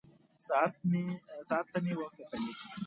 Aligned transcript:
ساعت 1.47 1.65
ته 1.73 1.77
مې 1.83 1.93
وکتلې. 1.99 2.51